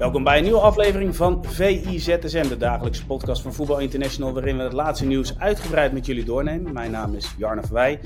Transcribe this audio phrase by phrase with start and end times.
[0.00, 4.62] Welkom bij een nieuwe aflevering van VIZSM, de dagelijkse podcast van Voetbal International, waarin we
[4.62, 6.72] het laatste nieuws uitgebreid met jullie doornemen.
[6.72, 8.00] Mijn naam is Jarne Verwij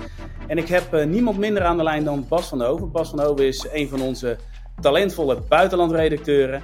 [0.47, 2.91] en ik heb uh, niemand minder aan de lijn dan Bas van Hoven.
[2.91, 4.37] Bas van Hoven is een van onze
[4.81, 6.63] talentvolle buitenlandredacteuren.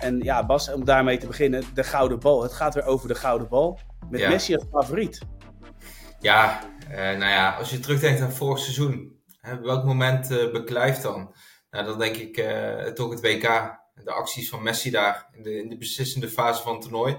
[0.00, 2.42] En ja, Bas, om daarmee te beginnen, de gouden bal.
[2.42, 3.78] Het gaat weer over de gouden bal.
[4.10, 4.28] Met Ja.
[4.28, 5.20] Messi als favoriet.
[6.20, 11.02] Ja, eh, nou ja, als je terugdenkt aan vorig seizoen, hè, welk moment eh, beklijft
[11.02, 11.34] dan?
[11.70, 15.58] Nou, dan denk ik eh, toch het WK, de acties van Messi daar in de,
[15.58, 17.18] in de beslissende fase van het toernooi.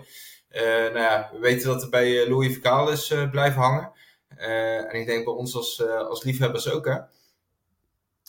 [0.50, 3.92] Eh, nou ja, we weten dat er bij eh, Louis Vergaal is eh, blijven hangen.
[4.38, 6.98] En ik denk bij ons als, als liefhebbers ook, hè.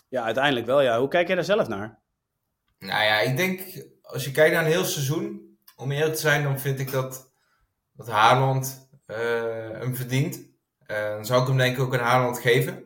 [0.09, 0.81] Ja, uiteindelijk wel.
[0.81, 0.99] Ja.
[0.99, 1.99] Hoe kijk jij daar zelf naar?
[2.79, 6.43] Nou ja, ik denk, als je kijkt naar een heel seizoen, om eerlijk te zijn,
[6.43, 7.33] dan vind ik dat,
[7.93, 10.49] dat Haaland hem verdient.
[10.87, 12.85] Dan zou ik hem denk ik ook aan Haaland geven.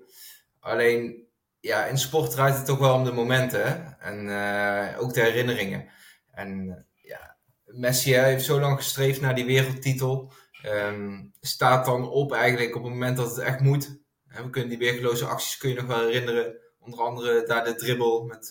[0.60, 1.23] Alleen,
[1.64, 3.98] ja, in sport draait het toch wel om de momenten?
[4.00, 5.88] En eh, ook de herinneringen.
[6.30, 10.32] En eh, ja, Messi heeft zo lang gestreefd naar die wereldtitel.
[10.62, 13.98] Ehm, staat dan op eigenlijk op het moment dat het echt moet.
[14.24, 16.56] We kunnen die weergeloze acties kun je nog wel herinneren.
[16.78, 18.48] Onder andere daar de dribbel met.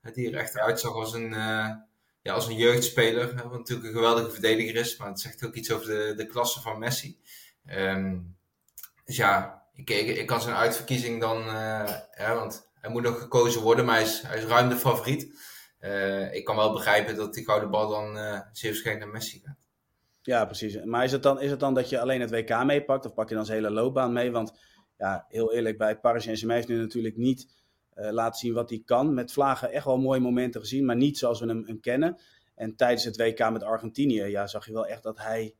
[0.00, 1.30] Hè, Die er echt uitzag als een,
[2.22, 3.34] ja, als een jeugdspeler.
[3.34, 4.96] Wat natuurlijk een geweldige verdediger is.
[4.96, 7.20] Maar het zegt ook iets over de, de klasse van Messi.
[7.66, 8.18] Ehm,
[9.04, 11.38] dus ja, ik, ik, kan zijn uitverkiezing dan...
[11.38, 13.84] eh, ja, want hij moet nog gekozen worden.
[13.84, 15.40] Maar hij is, hij is ruim de favoriet.
[15.78, 19.40] Eh, ik kan wel begrijpen dat die gouden bal dan eh zeer waarschijnlijk naar Messi
[19.44, 19.56] gaat.
[20.22, 20.84] Ja, precies.
[20.84, 23.06] Maar is het, dan, is het dan dat je alleen het WK meepakt?
[23.06, 24.30] Of pak je dan zijn hele loopbaan mee?
[24.30, 24.52] Want
[24.98, 27.48] ja, heel eerlijk, bij Paris Saint-Germain heeft nu natuurlijk niet
[27.94, 29.14] eh, laten zien wat hij kan.
[29.14, 32.20] Met Vlagen echt wel mooie momenten gezien, maar niet zoals we hem, hem kennen.
[32.54, 35.54] En tijdens het WK met Argentinië ja, zag je wel echt dat hij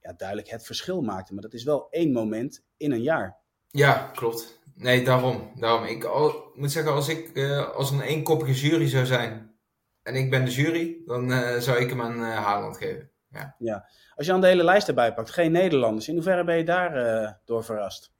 [0.00, 1.32] ja, duidelijk het verschil maakte.
[1.32, 3.40] Maar dat is wel één moment in een jaar.
[3.72, 4.60] Ja, klopt.
[4.74, 5.52] Nee, daarom.
[5.54, 5.84] daarom.
[5.84, 9.54] Ik al, moet zeggen, als ik eh, als een eenkoppige jury zou zijn
[10.02, 13.10] en ik ben de jury, dan eh, zou ik hem aan eh, Haaland geven.
[13.58, 13.88] Ja.
[14.14, 16.08] Als je dan de hele lijst erbij pakt, geen Nederlanders.
[16.08, 18.12] In hoeverre ben je daar door verrast?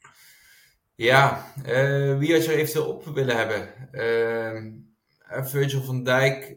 [0.95, 1.47] Ja,
[2.19, 3.69] wie had je er eventueel op willen hebben?
[3.93, 4.73] Ehm,
[5.19, 6.57] eh, Virgil van Dijk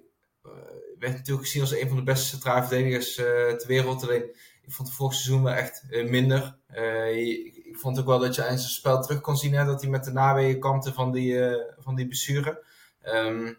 [1.00, 4.04] werd natuurlijk gezien als een van de beste centrale verdedigers ter wereld.
[4.04, 6.58] Alleen, ik vond het vorig seizoen wel echt eh, minder.
[6.68, 9.82] Eh, ik, vond ook wel dat je aan zijn spel terug kon zien hè, dat
[9.82, 12.64] hij met de naweeën kampte van die, eh van die blessure.
[13.02, 13.54] Ehm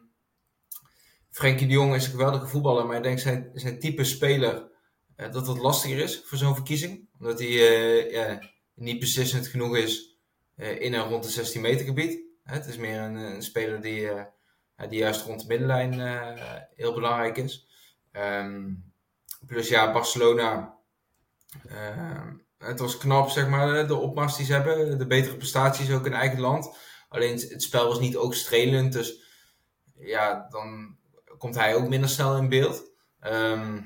[1.30, 4.68] Frenkie de Jong is een geweldige voetballer, maar ik denk zijn, zijn type speler
[5.16, 7.08] dat het lastiger is voor zo'n verkiezing.
[7.18, 7.48] Omdat hij
[8.10, 8.40] ja,
[8.74, 10.18] niet beslissend genoeg is
[10.56, 12.20] in en rond de 16 meter gebied.
[12.42, 14.08] Het is meer een, speler die,
[14.88, 15.92] die juist rond de middenlijn
[16.76, 17.66] heel belangrijk is.
[18.12, 18.72] Ehm,
[19.46, 20.75] plus ja, Barcelona.
[21.68, 24.98] Ehm, het was knap, zeg maar, de opmars die ze hebben.
[24.98, 26.76] De betere prestaties ook in eigen land.
[27.08, 28.92] Alleen het, spel was niet ook strelend.
[28.92, 29.22] Dus
[29.98, 30.96] ja, dan
[31.38, 32.90] komt hij ook minder snel in beeld.
[33.20, 33.82] Ehm, ja,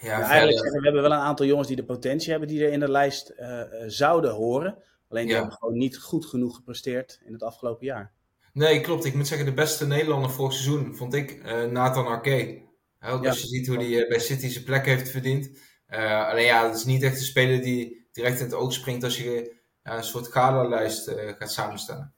[0.00, 2.64] Ja, eigenlijk verder- zeggen we, hebben wel een aantal jongens die de potentie hebben, die
[2.64, 4.82] er in de lijst eh, eh, zouden horen.
[5.08, 5.40] Alleen die Ja.
[5.40, 8.12] hebben gewoon niet goed genoeg gepresteerd in het afgelopen jaar.
[8.52, 9.04] Nee, klopt.
[9.04, 12.62] Ik moet zeggen, de beste Nederlander vorig seizoen vond ik eh, Nathan Arke.
[13.00, 15.50] Als je ziet hoe hij bij City zijn plek heeft verdiend.
[15.92, 19.04] Eh, alleen ja, dat is niet echt een speler die direct in het oog springt
[19.04, 22.14] als je ja, een soort gala-lijst eh, gaat samenstellen.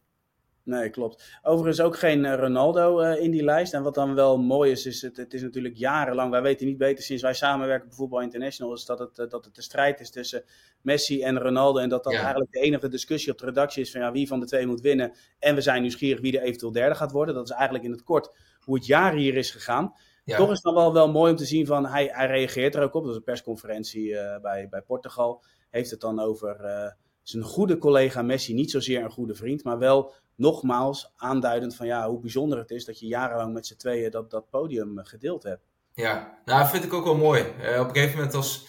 [0.65, 1.39] Nee, klopt.
[1.43, 3.75] Overigens ook geen eh, Ronaldo eh, in die lijst.
[3.75, 6.79] En wat dan wel mooi is, is het, het is natuurlijk jarenlang, wij weten niet
[6.79, 10.01] beter sinds wij samenwerken bij Voetbal International, is dat het, eh, dat het de strijd
[10.01, 10.45] is tussen
[10.81, 11.79] Messi en Ronaldo.
[11.79, 12.21] En dat dat Ja.
[12.21, 14.81] eigenlijk de enige discussie op de redactie is van ja, wie van de twee moet
[14.81, 15.13] winnen.
[15.39, 17.35] En we zijn nieuwsgierig wie er eventueel derde gaat worden.
[17.35, 18.31] Dat is eigenlijk in het kort
[18.61, 19.95] hoe het jaar hier is gegaan.
[20.25, 22.75] Ja, Toch is het dan wel, wel mooi om te zien van hij, hij reageert
[22.75, 23.03] er ook op.
[23.03, 25.43] Dat is een persconferentie eh, bij, bij Portugal.
[25.71, 26.91] Heeft het dan over eh,
[27.23, 28.55] zijn goede collega Messi.
[28.55, 32.85] Niet zozeer een goede vriend, maar wel nogmaals aanduidend van ja, hoe bijzonder het is
[32.85, 35.67] dat je jarenlang met z'n tweeën dat, dat podium eh, gedeeld hebt.
[35.95, 36.39] ja.
[36.45, 37.41] nou, dat vind ik ook wel mooi.
[37.43, 38.67] Op een gegeven moment als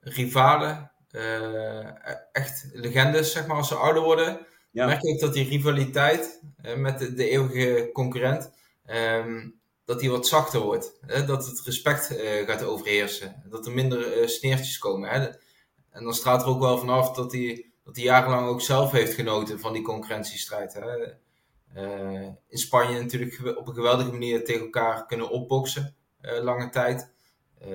[0.00, 1.86] rivalen, eh,
[2.32, 4.86] echt legendes, zeg maar, als ze ouder worden, Ja.
[4.86, 6.42] merk ik dat die rivaliteit
[6.76, 8.52] met de, de eeuwige concurrent,
[8.84, 9.48] ehm,
[9.84, 10.98] dat die wat zachter wordt.
[11.06, 11.24] Hè?
[11.24, 13.42] Dat het respect eh, gaat overheersen.
[13.48, 15.08] Dat er minder eh, sneertjes komen.
[15.08, 15.28] Hè?
[15.90, 19.14] En dan straalt er ook wel vanaf dat hij, dat hij jarenlang ook zelf heeft
[19.14, 20.74] genoten van die concurrentiestrijd.
[20.74, 21.14] Hè?
[21.74, 25.96] Eh, in Spanje natuurlijk op een geweldige manier tegen elkaar kunnen opboksen.
[26.20, 27.10] lange tijd.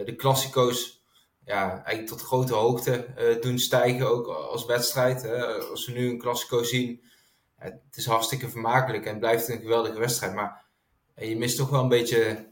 [0.06, 1.01] de Classico's
[1.45, 3.07] ja, eigenlijk tot grote hoogte
[3.42, 5.30] doen stijgen, ook als wedstrijd.
[5.69, 7.01] als we nu een Classico zien,
[7.56, 10.33] het is hartstikke vermakelijk en blijft een geweldige wedstrijd.
[10.33, 10.67] Maar
[11.25, 12.48] je mist toch wel een beetje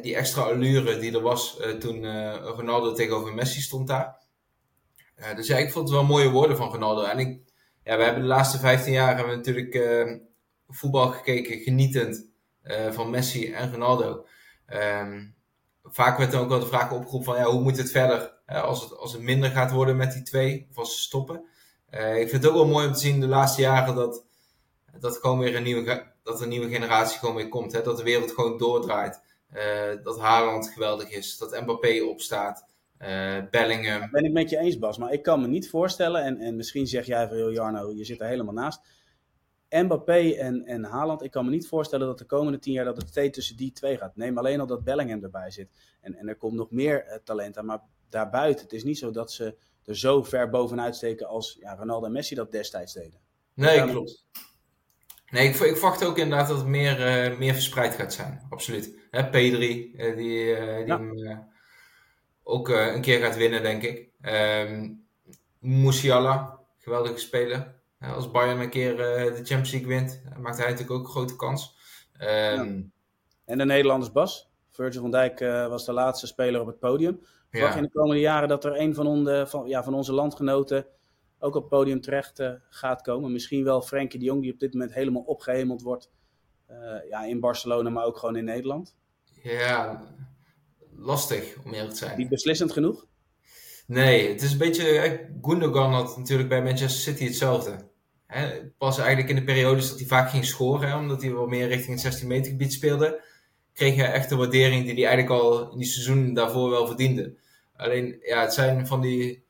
[0.00, 2.04] die extra allure die er was toen
[2.36, 4.18] Ronaldo tegenover Messi stond daar.
[5.36, 7.02] dus ja, ik vond het wel mooie woorden van Ronaldo.
[7.02, 7.40] En ik,
[7.84, 9.78] ja, we hebben de laatste 15 jaar hebben natuurlijk
[10.68, 12.26] voetbal gekeken, genietend
[12.90, 14.26] van Messi en Ronaldo.
[14.68, 15.34] Um,
[15.82, 18.82] vaak werd dan ook wel de vraag opgeroepen van ja, hoe moet het verder als,
[18.82, 21.44] het, als het minder gaat worden met die twee, of als ze stoppen.
[21.90, 24.24] Ik vind het ook wel mooi om te zien de laatste jaren dat,
[25.00, 27.72] dat, gewoon weer een nieuwe, dat een nieuwe generatie gewoon weer komt.
[27.72, 27.82] Hè?
[27.82, 29.20] Dat de wereld gewoon doordraait.
[29.54, 32.66] Uh, dat Haaland geweldig is, dat Mbappé opstaat.
[32.98, 34.10] Uh, Bellingham.
[34.10, 34.98] Ben ik met je eens, Bas.
[34.98, 38.20] Maar ik kan me niet voorstellen, en, en misschien zeg jij van, Jarno, je zit
[38.20, 38.80] er helemaal naast.
[39.68, 42.96] Mbappé en, en Haaland, ik kan me niet voorstellen dat de komende tien jaar dat
[42.96, 44.16] het steeds tussen die twee gaat.
[44.16, 45.68] Neem alleen al dat Bellingham erbij zit.
[46.00, 49.10] En, en er komt nog meer uh, talent aan, maar daarbuiten, het is niet zo
[49.10, 53.20] dat ze er zo ver bovenuit steken als ja, Ronaldo en Messi dat destijds deden.
[53.54, 54.26] Nee, klopt.
[55.34, 58.46] Nee, ik, ik verwacht ook inderdaad dat het meer, uh, meer verspreid gaat zijn.
[58.50, 58.98] Absoluut.
[59.10, 60.46] Hè, P3, uh, die, die
[60.86, 60.98] ja.
[60.98, 61.48] hem
[62.42, 64.08] ook een keer gaat winnen, denk ik.
[64.22, 65.06] Um,
[65.58, 70.98] Musiala, geweldige speler als Bayern een keer eh, de Champions League wint, maakt hij natuurlijk
[70.98, 71.76] ook een grote kans.
[72.18, 72.82] Ehm,
[73.44, 74.52] en de Nederlanders Bas?
[74.70, 77.20] Virgil van Dijk was de laatste speler op het podium.
[77.50, 80.12] Verwacht je in de komende jaren dat er een van, on van, ja, van onze
[80.12, 80.86] landgenoten
[81.44, 83.32] ook op het podium terecht uh, gaat komen?
[83.32, 86.10] Misschien wel Frenkie de Jong, die op dit moment helemaal opgehemeld wordt.
[86.70, 88.96] Uh, ja, in Barcelona, maar ook gewoon in Nederland.
[89.42, 90.02] Ja,
[90.96, 92.18] lastig om eerlijk te zijn.
[92.18, 93.06] Niet beslissend genoeg?
[93.86, 95.28] Nee, het is een beetje.
[95.42, 97.76] Gundogan had natuurlijk bij Manchester City hetzelfde.
[98.26, 101.46] Hè, pas eigenlijk in de periodes dat hij vaak ging scoren, hè, omdat hij wel
[101.46, 103.24] meer richting het 16 meter gebied speelde,
[103.72, 107.36] kreeg hij echt de waardering die hij eigenlijk al in die seizoen daarvoor wel verdiende.
[107.76, 109.43] Alleen, ja, het zijn van die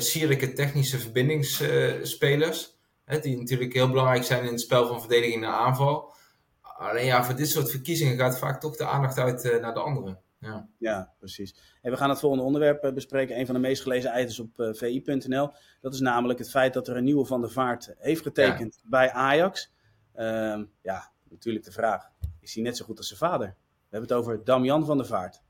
[0.00, 2.76] sierlijke technische verbindingsspelers,
[3.06, 6.12] uh, die natuurlijk heel belangrijk zijn in het spel van verdediging naar aanval.
[6.60, 9.80] Alleen ja, voor dit soort verkiezingen gaat vaak toch de aandacht uit uh, naar de
[9.80, 10.22] anderen.
[10.44, 11.78] Ja, ja precies.
[11.82, 13.38] En we gaan het volgende onderwerp eh, bespreken.
[13.38, 14.74] Een van de meest gelezen items op uh, eh,
[15.04, 15.50] vi.nl.
[15.80, 19.12] Dat is namelijk het feit dat er een nieuwe Van der Vaart heeft getekend bij
[19.12, 19.72] Ajax.
[20.16, 22.10] Um, ja, natuurlijk de vraag.
[22.40, 23.46] Is hij net zo goed als zijn vader?
[23.48, 25.42] We hebben het over Damian van der Vaart.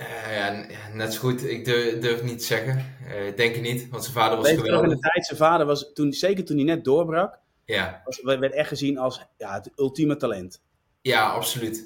[0.00, 1.44] Uh, ja, net zo goed.
[1.44, 2.94] Ik durf, durf niet te zeggen.
[3.06, 4.90] Uh, denk ik niet, want zijn vader was Weet geweldig.
[4.90, 8.02] in de tijd, zijn vader was, toen, zeker toen hij net doorbrak, ja.
[8.04, 10.62] was, werd echt gezien als ja, het ultieme talent.
[11.00, 11.84] Ja, absoluut.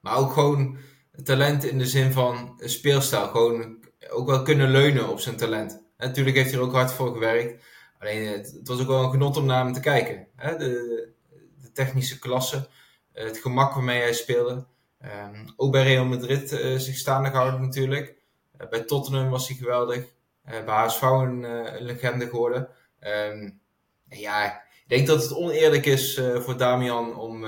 [0.00, 0.78] Maar ook gewoon
[1.24, 3.26] talent in de zin van speelstijl.
[3.26, 3.78] Gewoon
[4.10, 5.72] ook wel kunnen leunen op zijn talent.
[5.96, 7.64] En natuurlijk heeft hij er ook hard voor gewerkt.
[7.98, 10.26] Alleen het, het, was ook wel een genot om naar hem te kijken.
[10.36, 10.56] Hè?
[10.56, 11.12] De,
[11.60, 12.68] de, technische klasse,
[13.12, 14.66] het gemak waarmee hij speelde.
[15.04, 18.14] Um, ook bij Real Madrid uh, zich staande gehouden natuurlijk.
[18.60, 20.04] Uh, bij Tottenham was hij geweldig.
[20.48, 22.68] Uh, bij HSV een, een legende geworden.
[23.00, 23.60] Um,
[24.08, 27.44] ja, ik denk dat het oneerlijk is voor Damian om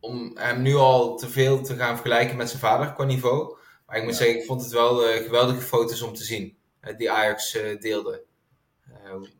[0.00, 3.56] om hem nu al te veel te gaan vergelijken met zijn vader qua niveau.
[3.86, 6.56] Maar ik moet zeggen, ik vond het wel geweldige foto's om te zien.
[6.96, 8.24] Die Ajax deelde.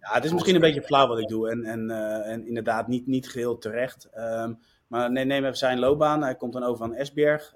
[0.00, 1.50] ja, het is misschien een beetje flauw wat ik doe.
[1.50, 1.90] En, en,
[2.24, 4.08] en inderdaad niet, niet geheel terecht.
[4.16, 4.58] Um,
[4.90, 6.22] maar nee, neem even zijn loopbaan.
[6.22, 7.54] Hij komt dan over aan Esberg.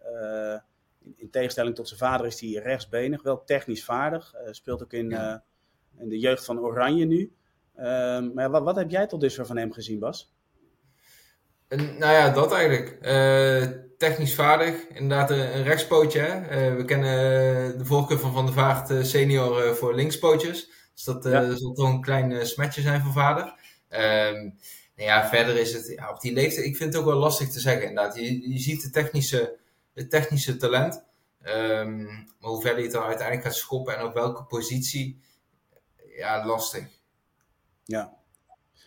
[1.01, 3.23] In, in, tegenstelling tot zijn vader is hij rechtsbenig.
[3.23, 4.35] Wel technisch vaardig.
[4.51, 5.43] speelt ook in, ja.
[5.99, 7.33] in de jeugd van Oranje nu.
[7.79, 10.33] Um, maar wat, wat heb jij tot dusver van hem gezien, Bas?
[11.69, 12.99] nou ja, dat eigenlijk.
[13.99, 14.89] Technisch vaardig.
[14.89, 16.21] Inderdaad, een, rechtspootje.
[16.21, 16.75] Hè?
[16.75, 20.71] We kennen de voorkeur van Van der Vaart senior voor linkspootjes.
[20.95, 21.55] Dus dat ja.
[21.55, 23.55] zal toch een klein smetje zijn voor vader.
[24.97, 26.67] Nou ja, verder is het ja, op die leeftijd.
[26.67, 27.89] Ik vind het ook wel lastig te zeggen.
[27.89, 29.57] Inderdaad, je, je ziet de technische,
[29.95, 31.05] het technische talent.
[31.43, 32.05] Um,
[32.41, 35.21] maar hoe verder je het dan uiteindelijk gaat schoppen en op welke positie.
[36.17, 36.87] Ja, lastig.
[37.85, 38.15] Ja,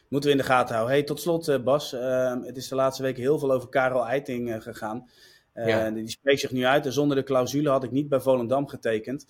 [0.10, 0.96] moeten we in de gaten houden.
[0.96, 1.94] Hey, tot slot, uh, Bas.
[1.94, 5.10] Uh, het is de laatste weken heel veel over Karel Eiting uh, gegaan.
[5.54, 5.92] Ja.
[5.92, 6.86] Die spreekt zich nu uit.
[6.86, 9.28] En zonder de clausule had ik niet bij Volendam getekend.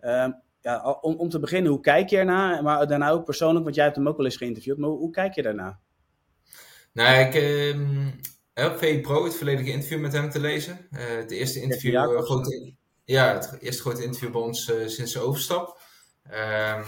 [0.00, 0.30] Ehm,
[0.60, 2.62] ja, om, om, te beginnen, hoe kijk je ernaar?
[2.62, 4.78] Maar daarna ook persoonlijk, want jij hebt hem ook wel eens geïnterviewd.
[4.78, 5.78] Maar hoe, hoe kijk je daarna?
[6.98, 7.32] Nou, ik
[8.52, 10.86] heb VI Pro het volledige interview met hem te lezen.
[10.90, 12.72] het eerste interview, grote,
[13.04, 15.80] ja, het eerste grote interview bij ons sinds de overstap.
[16.30, 16.84] Ehm,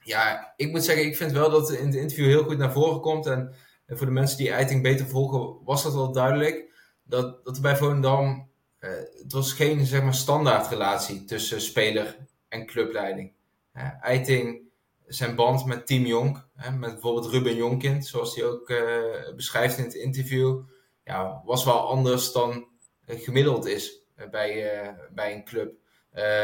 [0.00, 2.72] ja, ik moet zeggen, ik vind wel dat het in het interview heel goed naar
[2.72, 3.26] voren komt.
[3.26, 3.54] En,
[3.86, 6.72] voor de mensen die Eiting beter volgen, was dat wel duidelijk.
[7.02, 8.48] Dat, dat er bij Volendam,
[8.80, 8.90] uh,
[9.22, 12.16] het was geen zeg maar, standaard relatie tussen speler
[12.48, 13.32] en clubleiding.
[13.74, 14.60] Uh, Eiting,
[15.06, 16.46] zijn band met Team Jonk,
[16.78, 20.60] met bijvoorbeeld Ruben Jonkind, zoals hij ook uh, beschrijft in het interview,
[21.04, 22.66] ja, was wel anders dan
[23.06, 24.02] gemiddeld is.
[24.30, 25.74] bij, bij een club.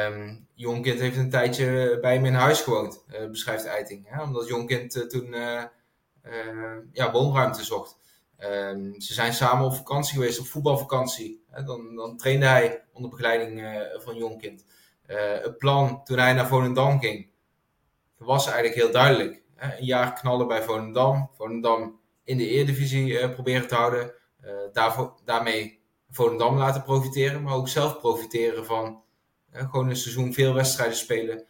[0.06, 4.06] Um, Jonkind heeft een tijdje bij hem in huis gewoond, beschrijft Eiting.
[4.08, 4.22] Hè?
[4.22, 5.34] Omdat Jonkind toen
[6.92, 7.98] ja, woonruimte zocht.
[8.38, 11.44] Um, ze zijn samen op vakantie geweest, op voetbalvakantie.
[11.64, 14.64] Dan, dan trainde hij onder begeleiding van Jonkind.
[15.42, 17.29] het plan toen hij naar Volendam ging,
[18.26, 19.42] was eigenlijk heel duidelijk.
[19.56, 21.30] Een jaar knallen bij Volendam.
[21.32, 24.12] Volendam in de Eredivisie uh, proberen te houden.
[24.44, 27.42] Uh, daarvoor, daarmee Volendam laten profiteren.
[27.42, 29.02] Maar ook zelf profiteren van
[29.52, 31.46] uh, gewoon een seizoen veel wedstrijden spelen.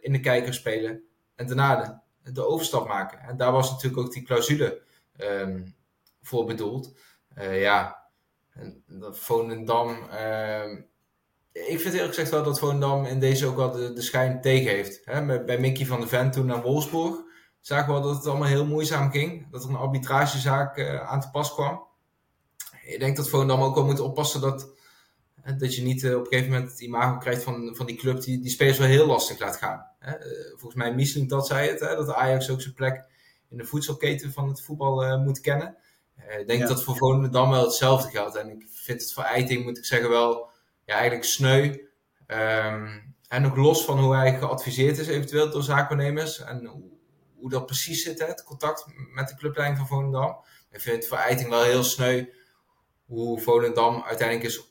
[0.00, 1.02] in de kijker spelen.
[1.34, 3.20] En daarna de, overstap maken.
[3.20, 4.82] En daar was natuurlijk ook die clausule
[5.18, 5.74] um,
[6.22, 6.94] voor bedoeld.
[7.50, 8.02] ja,
[9.10, 10.80] Volendam ehm,
[11.52, 14.70] ik vind eerlijk gezegd wel dat Volendam in deze ook wel de, de schijn tegen
[14.70, 15.04] heeft.
[15.46, 17.16] Bij Mickey van de Ven toen naar Wolfsburg
[17.62, 19.50] zagen we wel dat het allemaal heel moeizaam ging.
[19.50, 21.84] Dat er een arbitragezaak uh, aan te pas kwam.
[22.86, 24.68] Ik denk dat Volendam ook wel moet oppassen dat,
[25.58, 28.22] dat je niet uh, op een gegeven moment het imago krijgt van, van die club
[28.22, 29.86] die die spelers wel heel lastig laat gaan.
[30.00, 30.12] Uh,
[30.50, 31.96] volgens mij Miesling dat zei het, hè?
[31.96, 33.04] dat Ajax ook zijn plek
[33.48, 35.76] in de voedselketen van het voetbal moet kennen.
[36.38, 38.36] ik denk dat voor Volendam wel hetzelfde geldt.
[38.36, 40.50] En ik vind het voor Eiting, moet ik zeggen, wel
[40.92, 41.90] eigenlijk sneu.
[42.26, 46.40] Um, en ook los van hoe hij geadviseerd is eventueel door zaakwaarnemers.
[46.40, 46.90] En hoe,
[47.34, 50.36] hoe dat precies zit, hè, het contact met de clublijn van Volendam.
[50.70, 52.26] Ik vind het voor Eiting wel heel sneu
[53.06, 54.68] hoe Volendam uiteindelijk is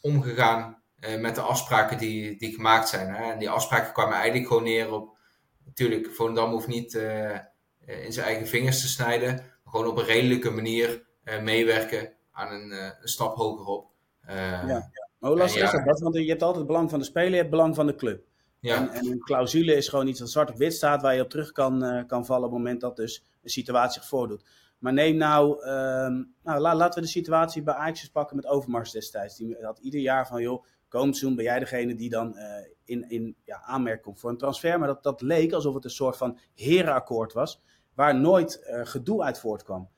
[0.00, 3.14] omgegaan uh, met de afspraken die, die gemaakt zijn.
[3.14, 3.32] Hè.
[3.32, 5.16] En die afspraken kwamen eigenlijk gewoon neer op...
[5.64, 7.38] Natuurlijk, Volendam hoeft niet uh,
[7.86, 9.34] in zijn eigen vingers te snijden.
[9.34, 13.90] Maar gewoon op een redelijke manier uh, meewerken aan een, een stap hogerop.
[14.26, 14.90] ja.
[15.22, 16.00] Maar hoe lastig is dat?
[16.00, 17.94] Want je hebt altijd het belang van de speler, je hebt het belang van de
[17.94, 18.24] club.
[18.60, 18.76] Ja.
[18.76, 21.30] En, en, een clausule is gewoon iets dat zwart op wit staat, waar je op
[21.30, 24.44] terug kan, uh, kan vallen op het moment dat dus een situatie zich voordoet.
[24.78, 28.90] Maar neem nou, um, nou la, laten we de situatie bij Ajax pakken met Overmars
[28.90, 29.36] destijds.
[29.36, 32.44] Die had ieder jaar van, joh, komend seizoen ben jij degene die dan uh,
[32.84, 34.78] in, in ja, aanmerking komt voor een transfer.
[34.78, 37.62] Maar dat, dat leek alsof het een soort van herenakkoord was,
[37.94, 39.88] waar nooit uh, gedoe uit voortkwam.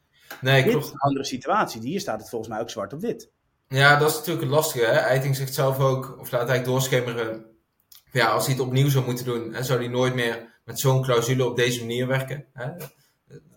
[0.40, 0.86] Nee, Dit klopt.
[0.86, 1.80] is een andere situatie.
[1.80, 3.30] Hier staat het volgens mij ook zwart op wit.
[3.68, 4.84] Ja, dat is natuurlijk het lastige.
[4.84, 4.98] Hè?
[4.98, 7.46] Eiting zegt zelf ook, of laat eigenlijk doorschemeren.
[8.12, 11.02] Ja, als hij het opnieuw zou moeten doen, hè, zou hij nooit meer met zo'n
[11.02, 12.46] clausule op deze manier werken.
[12.52, 12.70] Hè?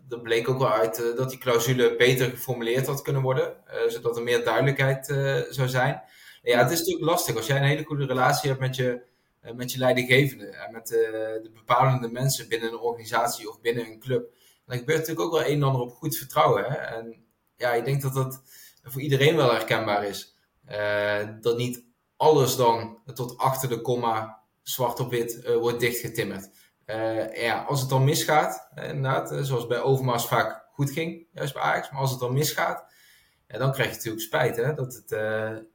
[0.07, 3.91] Dat bleek ook wel uit uh, dat die clausule beter geformuleerd had kunnen worden, uh,
[3.91, 6.01] zodat er meer duidelijkheid uh, zou zijn.
[6.41, 9.01] Ja, het is natuurlijk lastig als jij een hele goede relatie hebt met je,
[9.55, 14.35] met je leidinggevende en met de bepalende mensen binnen een organisatie of binnen een club.
[14.65, 16.63] Dan gebeurt natuurlijk ook wel een en ander op goed vertrouwen.
[16.63, 16.75] Hè?
[16.75, 18.41] En ja, ik denk dat dat
[18.88, 20.36] voor iedereen wel herkenbaar is.
[20.70, 21.84] Uh, dat niet
[22.17, 26.50] alles dan tot achter de komma zwart op wit uh, wordt dichtgetimmerd.
[26.86, 31.63] Uh, ja, als het dan misgaat, inderdaad, zoals bij Overmars vaak goed ging, juist bij
[31.63, 32.86] Ajax, maar als het dan misgaat,
[33.48, 35.10] ja, dan krijg je natuurlijk spijt hè, dat, het,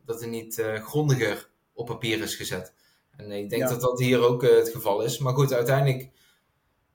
[0.04, 2.74] dat het niet grondiger op papier is gezet.
[3.16, 5.18] En ik denk dat dat hier ook het geval is.
[5.18, 6.10] Maar goed, uiteindelijk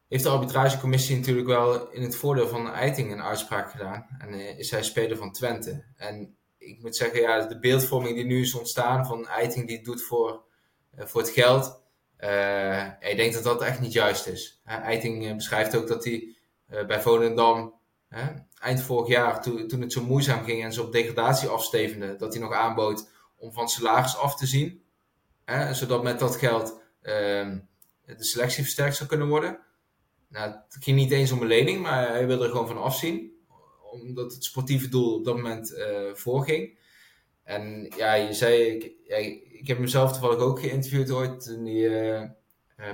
[0.08, 4.08] heeft de arbitragecommissie natuurlijk wel in het voordeel van Eiting een uitspraak gedaan.
[4.18, 5.84] En uh, is hij speler van Twente.
[5.96, 9.86] En ik moet zeggen, ja, de beeldvorming die nu is ontstaan van Eiting die het
[9.86, 10.44] doet voor,
[10.98, 11.82] uh, voor het geld.
[12.20, 14.62] Uh, ik denk dat dat echt niet juist is.
[14.66, 16.36] Eiting beschrijft ook dat hij
[16.88, 17.76] bij Volendam
[18.60, 22.34] eind vorig jaar, toen, toen het zo moeizaam ging en ze op degradatie afstevende, dat
[22.34, 24.84] hij nog aanbood om van salaris af te zien.
[25.72, 27.60] zodat met dat geld ehm,
[28.06, 29.60] de selectie versterkt zou kunnen worden.
[30.30, 33.36] Nou, het ging niet eens om een lening, maar hij wilde er gewoon van afzien.
[33.92, 36.78] Omdat het sportieve doel op dat moment uh, voorging.
[37.44, 38.92] En ja, je zei, ik,
[39.52, 41.46] ik heb mezelf toevallig ook geïnterviewd ooit.
[41.46, 42.24] Toen die, uh,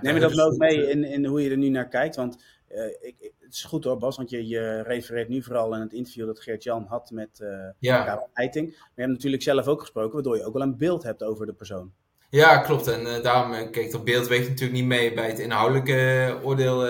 [0.01, 2.15] Neem je dat ook mee in, in hoe je er nu naar kijkt?
[2.15, 5.81] Want uh, ik, het is goed hoor, Bas, want je, je refereert nu vooral in
[5.81, 8.03] het interview dat Geert-Jan had met uh, ja.
[8.03, 8.67] Karel Eiting.
[8.67, 11.45] Maar je hebt natuurlijk zelf ook gesproken, waardoor je ook wel een beeld hebt over
[11.45, 11.93] de persoon.
[12.33, 12.87] Ja, klopt.
[12.87, 16.45] En uh, daarom, uh, kijk, dat beeld weegt natuurlijk niet mee bij het inhoudelijke uh,
[16.45, 16.81] oordeel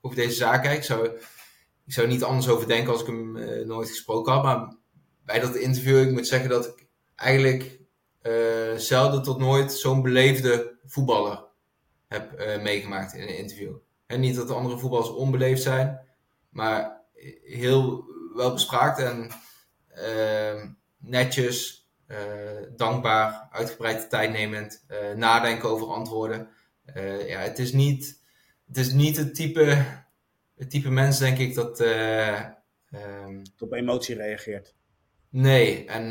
[0.00, 0.66] over deze zaak.
[0.66, 1.06] Ik zou,
[1.86, 3.32] ik zou niet anders over denken als ik hem
[3.66, 4.42] nooit gesproken had.
[4.42, 4.74] Maar
[5.24, 7.80] bij dat interview, ik moet zeggen dat ik eigenlijk
[8.76, 11.44] zelden tot nooit zo'n beleefde voetballer
[12.08, 13.74] heb meegemaakt in een interview.
[14.06, 16.00] Niet dat de andere voetballers onbeleefd zijn,
[16.48, 17.00] maar
[17.44, 18.04] heel
[18.34, 19.30] wel bespraakt en
[20.96, 21.85] netjes
[22.76, 26.48] dankbaar, uitgebreid tijd nemend, uh, nadenken over antwoorden.
[26.96, 28.24] Uh, ja, het is niet
[28.66, 29.84] het, is niet het, type,
[30.56, 31.80] het type mens, denk ik, dat.
[31.80, 34.74] Um, op emotie reageert.
[35.28, 36.04] Nee, en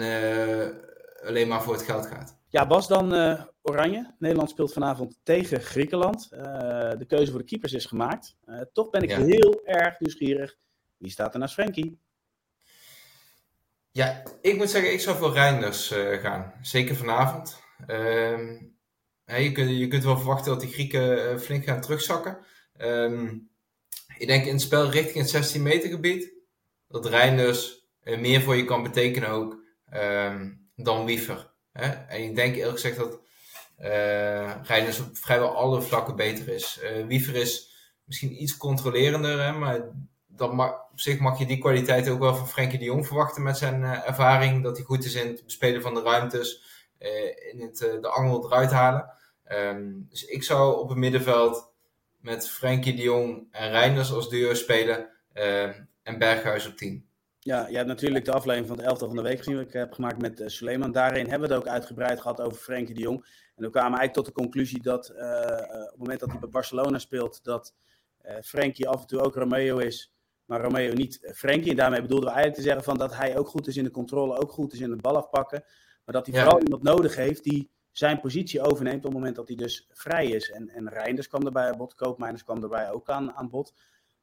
[1.23, 2.37] alleen maar voor het geld gaat.
[2.49, 3.13] Ja, Bas, dan
[3.61, 4.13] Oranje.
[4.19, 6.29] Nederland speelt vanavond tegen Griekenland.
[6.29, 8.35] de keuze voor de keepers is gemaakt.
[8.73, 10.55] toch ben ik heel erg nieuwsgierig.
[10.97, 11.99] Wie staat er naast Frenkie?
[13.95, 15.87] Ja, ik moet zeggen, ik zou voor Reinders
[16.21, 16.53] gaan.
[16.61, 17.59] Zeker vanavond.
[17.87, 18.55] Ehm,
[19.25, 22.37] je, kunt, je kunt wel verwachten dat die Grieken flink gaan terugzakken.
[22.77, 23.37] Ehm,
[24.17, 26.33] ik denk in het spel richting het 16 meter gebied.
[26.87, 31.51] Dat Reinders meer voor je kan betekenen ook ehm, dan Wiever.
[31.71, 31.87] Hè?
[31.87, 33.19] En ik denk eerlijk gezegd dat
[34.67, 36.79] Reinders op vrijwel alle vlakken beter is.
[37.07, 37.69] Wiever is
[38.03, 39.81] misschien iets controlerender, maar
[40.41, 43.81] op zich mag je die kwaliteit ook wel van Frenkie de Jong verwachten met zijn
[43.81, 44.63] uh, ervaring.
[44.63, 46.63] Dat hij goed is in het bespelen van de ruimtes,
[47.51, 49.13] in het de angel eruit halen.
[49.51, 51.73] Um, dus ik zou op het middenveld
[52.19, 55.09] met Frenkie de Jong en Reinders als duo spelen
[56.03, 57.07] en Berghuis op 10.
[57.39, 59.73] Ja, je hebt natuurlijk de aflevering van het elftal van de week gezien, wat ik
[59.73, 60.91] heb gemaakt met uh, Suleiman.
[60.91, 63.17] Daarin hebben we het ook uitgebreid gehad over Frenkie de Jong.
[63.55, 66.99] En we kwamen eigenlijk tot de conclusie dat op het moment dat hij bij Barcelona
[66.99, 67.73] speelt, dat
[68.25, 70.14] uh, Frenkie af en toe ook Romeo is,
[70.45, 71.69] maar Romeo niet Frenkie.
[71.69, 73.91] En daarmee bedoelden we eigenlijk te zeggen van dat hij ook goed is in de
[73.91, 75.63] controle, ook goed is in het bal afpakken.
[76.05, 76.43] Maar dat hij ja.
[76.43, 80.27] vooral iemand nodig heeft die zijn positie overneemt op het moment dat hij dus vrij
[80.27, 80.51] is.
[80.51, 83.73] En, en Reinders kwam erbij aan bod, Koopmeiners kwam erbij ook aan, aan bod.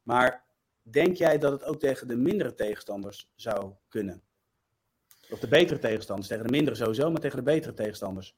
[0.02, 0.50] Maar
[0.83, 4.23] Denk jij dat het ook tegen de mindere tegenstanders zou kunnen?
[5.31, 8.37] Of de betere tegenstanders, tegen de mindere sowieso, maar tegen de betere tegenstanders.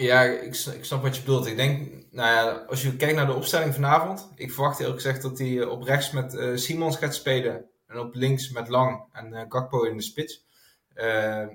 [0.00, 1.46] Ja, ik, ik snap wat je bedoelt.
[1.46, 5.22] Ik denk, nou ja, als je kijkt naar de opstelling vanavond, ik verwacht eerlijk gezegd
[5.22, 9.32] dat hij op rechts met uh, Simons gaat spelen en op links met Lang en
[9.32, 10.46] uh, in de spits.
[10.94, 11.46] Uh,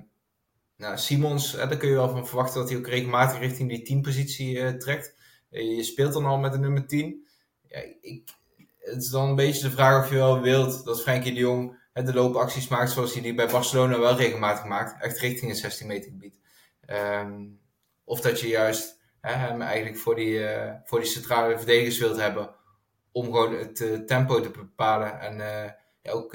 [0.76, 4.02] nou, Simons, daar kun je wel van verwachten dat hij ook regelmatig richting die 10
[4.02, 5.14] positie trekt.
[5.48, 7.26] je speelt dan al met de nummer 10.
[7.68, 8.28] Ja, ik,
[8.78, 11.78] het is dan een beetje de vraag of je wel wilt dat Frenkie de Jong
[11.92, 15.02] de loopacties maakt zoals hij die bij Barcelona wel regelmatig maakt.
[15.02, 16.38] Echt richting het 16 meter gebied.
[16.86, 17.64] Um,
[18.06, 22.54] of dat je juist hem eigenlijk voor die, uh, voor die centrale verdedigers wilt hebben.
[23.12, 25.70] Om gewoon het uh, tempo te bepalen en uh,
[26.02, 26.32] ja, ook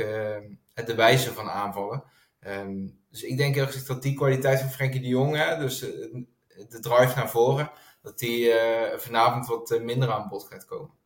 [0.74, 2.04] het de wijze van aanvallen.
[2.48, 5.80] Um, dus ik denk eerlijk gezegd dat die kwaliteit van Frenkie de Jong, hè, dus
[5.80, 8.54] de drive naar voren, dat die
[8.96, 11.00] vanavond wat minder aan bod gaat komen.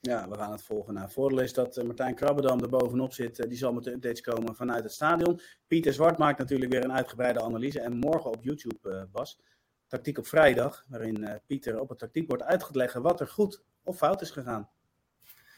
[0.00, 0.94] Ja, we gaan het volgen.
[0.94, 3.48] Nou, voordeel is dat Martijn Krabbedam er bovenop zit.
[3.48, 5.40] Die zal met de updates komen vanuit het stadion.
[5.66, 7.80] Pieter Zwart maakt natuurlijk weer een uitgebreide analyse.
[7.80, 9.40] En morgen op YouTube, uh, Bas,
[9.88, 10.84] Tactiek op vrijdag.
[10.88, 14.68] Waarin Pieter op het tactiekbord uit gaat leggen wat er goed of fout is gegaan.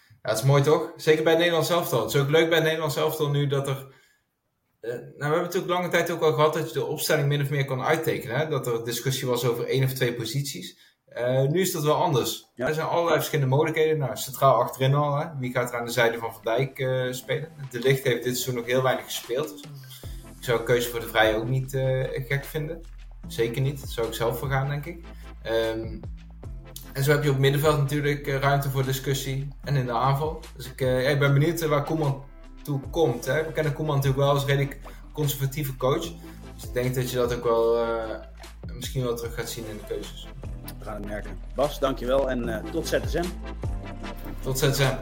[0.09, 0.93] Ja, dat is mooi toch?
[0.97, 3.95] Zeker bij Nederland zelf Het is ook leuk bij Nederland zelf nu dat er...
[4.81, 7.51] nou, we hebben natuurlijk lange tijd ook al gehad dat je de opstelling min of
[7.51, 8.37] meer kon uittekenen.
[8.37, 8.49] Hè?
[8.49, 10.88] Dat er discussie was over één of twee posities.
[11.16, 12.51] Uh, nu is dat wel anders.
[12.55, 12.66] Ja.
[12.66, 13.99] Er zijn allerlei verschillende mogelijkheden.
[13.99, 15.16] Nou, centraal achterin al.
[15.16, 15.27] Hè.
[15.38, 17.53] Wie gaat er aan de zijde van Van Dijk uh, spelen?
[17.71, 19.49] De Licht heeft dit seizoen nog heel weinig gespeeld.
[19.49, 19.61] Dus
[20.37, 21.71] ik zou een keuze voor de Vrije ook niet
[22.27, 22.81] gek vinden.
[23.26, 23.80] Zeker niet.
[23.80, 25.04] Daar zou ik zelf voor gaan, denk ik.
[25.76, 26.00] Um,
[26.92, 29.48] en zo heb je op middenveld natuurlijk ruimte voor discussie.
[29.64, 30.40] En in de aanval.
[30.56, 32.24] Dus ik, ja, ik ben benieuwd waar Koeman
[32.62, 33.24] toe komt.
[33.24, 33.44] Hè.
[33.44, 34.78] We kennen Koeman natuurlijk wel als redelijk
[35.12, 36.12] conservatieve coach.
[36.54, 37.87] Dus ik denk dat je dat ook wel
[38.74, 40.28] misschien wel terug gaat zien in de keuzes.
[40.78, 41.38] We gaan het merken.
[41.54, 43.24] Bas, dankjewel en uh, tot ZSM.
[44.42, 44.94] Tot ZSM.